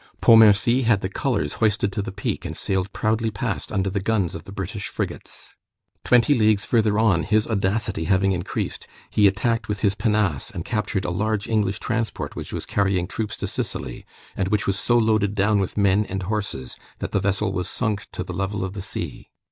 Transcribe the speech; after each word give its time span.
Pontmercy 0.19 0.81
had 0.85 1.01
the 1.01 1.09
colors 1.09 1.53
hoisted 1.61 1.93
to 1.93 2.01
the 2.01 2.11
peak, 2.11 2.43
and 2.43 2.57
sailed 2.57 2.91
proudly 2.91 3.29
past 3.29 3.71
under 3.71 3.87
the 3.87 3.99
guns 3.99 4.33
of 4.33 4.45
the 4.45 4.51
British 4.51 4.87
frigates. 4.87 5.53
Twenty 6.03 6.33
leagues 6.33 6.65
further 6.65 6.97
on, 6.97 7.21
his 7.21 7.45
audacity 7.45 8.05
having 8.05 8.31
increased, 8.31 8.87
he 9.11 9.27
attacked 9.27 9.67
with 9.69 9.81
his 9.81 9.93
pinnace, 9.93 10.49
and 10.49 10.65
captured 10.65 11.05
a 11.05 11.11
large 11.11 11.47
English 11.47 11.77
transport 11.77 12.35
which 12.35 12.51
was 12.51 12.65
carrying 12.65 13.05
troops 13.07 13.37
to 13.37 13.45
Sicily, 13.45 14.03
and 14.35 14.47
which 14.47 14.65
was 14.65 14.79
so 14.79 14.97
loaded 14.97 15.35
down 15.35 15.59
with 15.59 15.77
men 15.77 16.07
and 16.07 16.23
horses 16.23 16.77
that 16.97 17.11
the 17.11 17.19
vessel 17.19 17.53
was 17.53 17.69
sunk 17.69 18.09
to 18.13 18.23
the 18.23 18.33
level 18.33 18.63
of 18.65 18.73
the 18.73 18.81
sea. 18.81 19.29